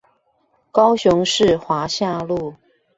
[0.71, 2.55] 高雄市華夏路